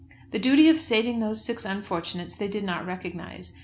The 0.31 0.39
duty 0.39 0.67
of 0.67 0.81
saving 0.81 1.19
those 1.19 1.45
six 1.45 1.63
unfortunates 1.63 2.33
they 2.33 2.47
did 2.47 2.63
not 2.63 2.87
recognise. 2.87 3.53